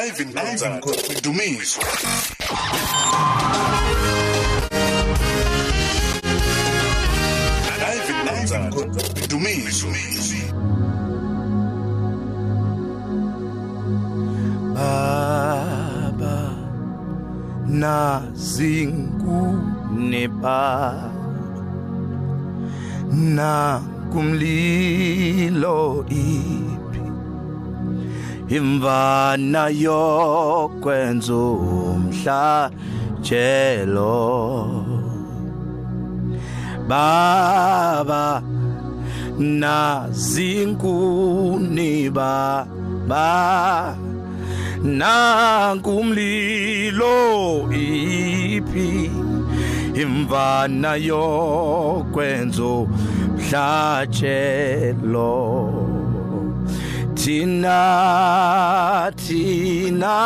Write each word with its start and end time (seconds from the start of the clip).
Ivan 0.00 0.32
Ivan 0.32 0.80
Dumiso 1.20 1.76
Ivan 7.84 8.32
Ivan 8.40 8.72
Dumiso 9.28 9.92
baba 14.72 16.56
nazingune 17.68 20.24
baba 20.40 21.12
na 23.12 23.52
kumlilo 24.12 26.06
i 26.08 26.40
imvana 28.50 29.64
yokwenza 29.84 31.34
umhla 31.34 32.70
jelo 33.22 34.66
baba 36.88 38.42
nazinkuni 39.38 42.10
baba 42.10 43.96
nankumlilo 44.82 47.16
iphi 47.70 49.10
imvana 50.02 50.96
yokwenzo 50.96 52.88
mhlatshelo 53.36 55.89
thina 57.20 59.10
thina 59.14 60.16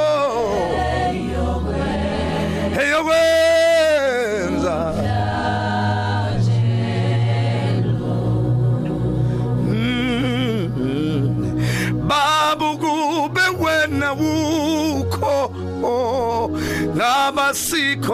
eyokwenza 2.84 3.41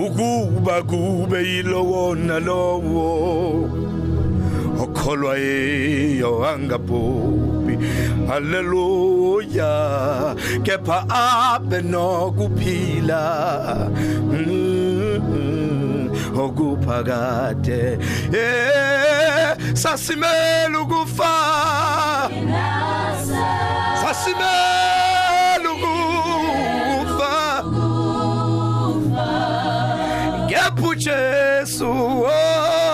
ukuba 0.07 0.83
kube 0.83 1.47
yilowona 1.49 2.39
lowo 2.39 3.71
okholwa 4.83 5.39
yiyo 5.39 6.47
angabhubhi 6.47 7.79
haleluya 8.29 9.87
kepha 10.65 11.05
abe 11.09 11.81
nokuphila 11.83 13.21
mm. 14.31 14.68
ngokuphakade 16.39 17.99
eh 18.33 19.51
sasimela 19.75 20.81
ukufa 20.81 21.35
sasimela 24.03 25.69
ukufa 27.03 27.33
ngephu 30.47 30.95
Jesu 30.95 31.91
oh 32.23 32.88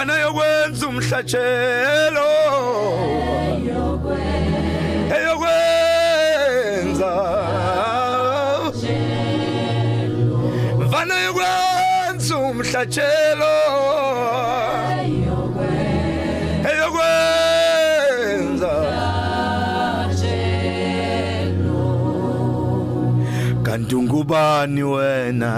fana 0.00 0.14
yokwenza 0.24 0.84
umhlatshelo 0.92 2.28
eyokwenza 5.14 7.10
fana 10.92 11.16
yokwenza 11.26 12.34
umhlatshelo 12.50 13.54
eyokwenza 16.72 18.72
kanti 23.64 23.92
ungubani 24.00 24.82
wena 24.94 25.52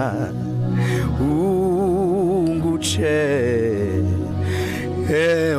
ungutshela 1.23 3.72
é 5.23 5.53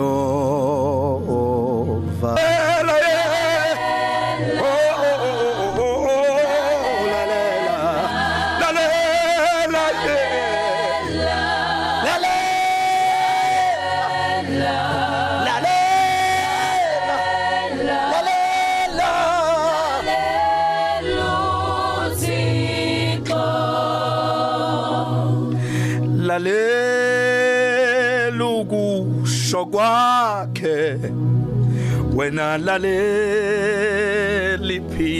kwakhe 29.72 30.98
wena 32.16 32.58
laleliphi 32.58 35.20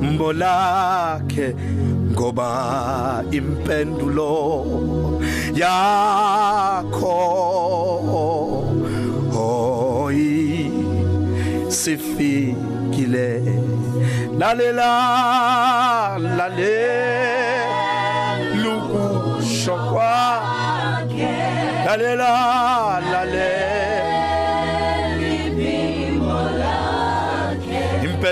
mbolakhe 0.00 1.48
ngoba 2.12 2.50
impendulo 3.38 4.32
yakho 5.60 7.22
hoyi 9.34 10.72
sifikile 11.80 13.30
lalela 14.38 14.92
lalela 16.38 17.50
lukusho 18.62 19.74
kwakhe 19.92 21.34
lalela 21.86 22.32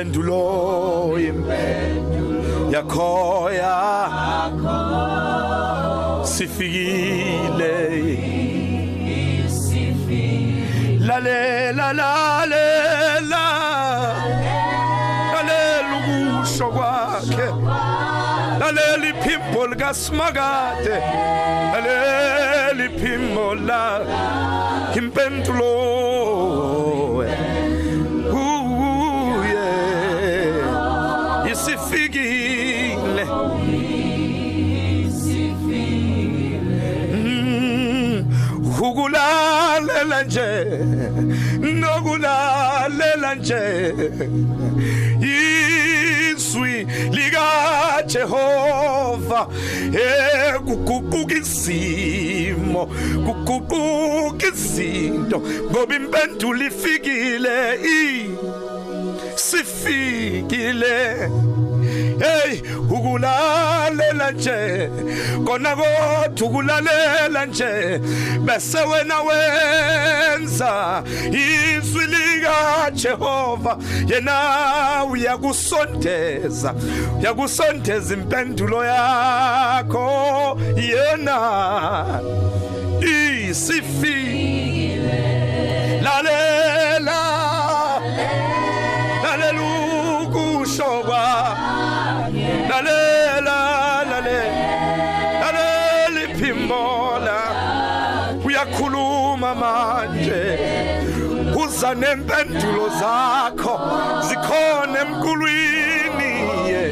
impendulo 0.00 1.18
impendulo 1.28 2.70
yakhoya 2.70 3.78
yakho 4.22 4.76
sifikile 6.34 7.74
sifikile 9.48 11.06
lalela 11.06 11.86
lalela 12.00 13.46
lalela 15.34 15.96
ukusho 15.98 16.66
kwakhe 16.76 17.46
lalela 18.60 19.04
iphimbo 19.12 19.60
likaSmakade 19.72 20.96
lalela 21.72 22.84
iphimbo 22.86 23.46
la 23.66 23.82
impendulo 24.98 25.72
ukulalela 40.08 40.24
nje 40.24 40.64
nokulalela 41.74 43.34
nje 43.34 43.94
izwi 45.20 46.86
lika 47.12 47.98
Jehova 48.08 49.46
ekuguquka 49.92 51.34
izimo 51.38 52.86
kuguquka 53.26 54.46
izinto 54.52 55.42
ngoba 55.70 55.94
impendulo 55.96 56.64
ifikile 56.68 57.74
i 57.76 58.30
sifikile 59.36 60.98
hey 62.18 62.60
ukulalela 62.90 64.30
nje 64.30 64.88
kona 65.46 65.76
kodwa 65.76 66.46
ukulalela 66.48 67.46
nje 67.46 68.00
bese 68.44 68.78
wena 68.78 69.16
wenza 69.22 71.02
izwi 71.26 72.06
lika 72.06 72.90
Jehova 72.94 73.78
yena 74.08 75.04
uyakusondeza 75.10 76.74
uyakusondeza 77.20 78.14
impendulo 78.14 78.84
yakho 78.84 80.58
yena 80.76 81.40
isifi 83.00 84.77
yiza 101.78 101.94
nempendulo 101.94 102.82
zakho 102.98 103.74
zikhona 104.28 104.96
emkulwini 105.02 106.32
ye 106.70 106.82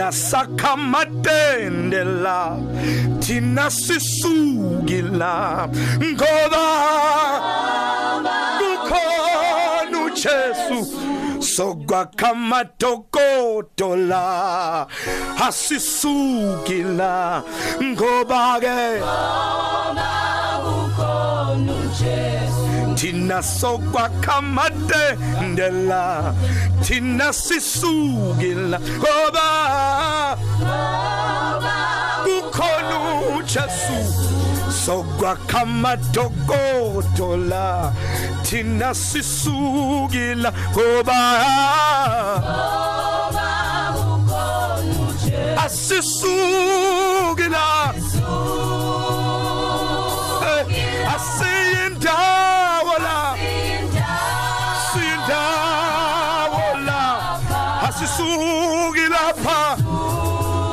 thina 0.00 0.12
sakhamatende 0.32 2.04
la 2.22 2.56
thina 3.20 3.70
sisuki 3.70 5.00
la 5.20 5.68
ngoba 6.00 6.80
kukhona 8.60 10.04
uJesu 10.06 10.86
sokwakhamatokodo 11.54 13.96
la 13.96 14.86
asisuki 15.48 16.82
la 16.82 17.42
ngoba 17.84 18.44
ke 18.60 18.78
ngoba 19.00 20.26
ukhona 20.66 21.72
uJesu 21.84 22.39
thina 23.00 23.38
sokwakha 23.42 24.34
amatendela 24.38 26.34
thina 26.84 27.28
sisukela 27.44 28.78
ngoba 28.96 29.46
kukhona 32.24 32.98
uJesu 33.36 33.98
sokwakha 34.84 35.60
amadokodola 35.66 37.64
thina 38.46 38.88
sisukela 39.08 40.50
ngoba 40.74 41.18
asisukela 45.64 47.60
asisuki 58.02 59.06
lapha 59.12 59.72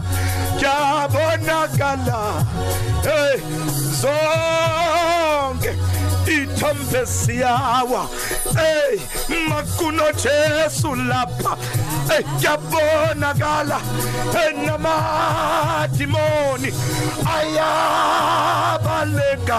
yabonakala 0.64 2.18
hey 3.06 3.34
eh, 3.34 3.42
zonke 4.00 5.72
ithombe 6.36 7.00
siyawa 7.06 8.02
hey 8.56 8.94
eh, 8.94 9.00
makuno 9.48 10.06
Jesu 10.22 10.88
lapha 11.10 11.52
hey 12.10 12.18
eh, 12.22 12.26
yabonakala 12.44 13.78
enamadimoni 14.46 16.70
ayabaleka 17.36 19.58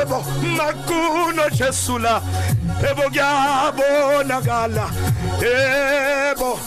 ebo 0.00 0.18
makuno 0.58 1.44
Jesu 1.58 1.92
lapha 1.98 2.56
yebo 2.82 3.02
kuyabonakala 3.10 4.86
yebo 5.42 6.58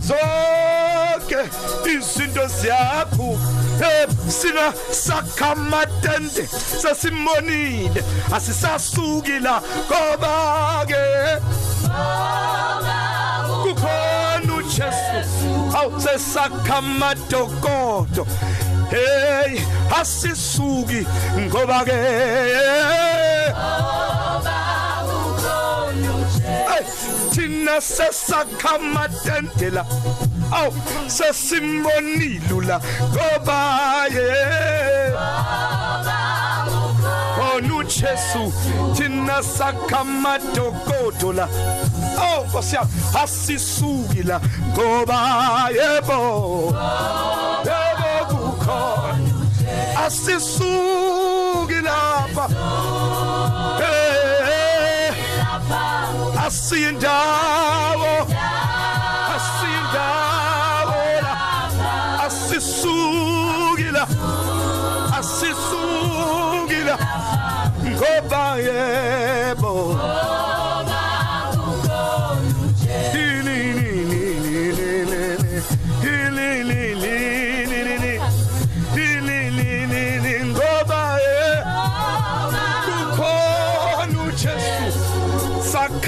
zonke 0.00 1.40
izinto 1.86 2.46
ziyaqhuba 2.46 3.48
eh, 3.84 4.08
sina 4.30 4.72
sakhamatende 4.92 6.46
sasimonile 6.82 8.02
asisasuki 8.32 9.38
la 9.44 9.60
ngoba 9.86 10.34
ke 10.86 11.36
kukhona 13.62 14.54
uJesu 14.58 15.18
awu 15.78 16.00
sesakhamatokodo 16.00 18.26
hey 18.90 19.54
asisuki 20.00 21.04
ngoba 21.44 21.84
ke 21.84 21.96
thina 27.38 27.76
sesakhamatendela 27.94 29.82
aw 30.58 30.70
sesimbonilula 31.16 32.76
ngoba 33.14 33.62
ye 34.14 34.28
onu 37.48 37.78
Jesu 37.94 38.42
thina 38.96 39.36
sakhamadokodola 39.58 41.44
aw 42.30 42.42
basiya 42.52 42.82
asisukila 43.22 44.36
ngoba 44.72 45.18
yebo 45.78 46.18
yebo 47.68 48.08
kukhona 48.30 49.28
asisukila 50.06 51.96
baba 52.34 52.56
asiyindawo 56.48 58.10
asiyindawo 59.36 61.00
asisukila 62.26 64.04
asisukila 65.18 66.94
ngoba 67.92 68.44
yebo 68.66 69.67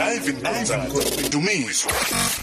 Live 0.02 0.28
in 0.30 0.42
concert, 0.42 0.90
Dumizwa. 1.32 2.41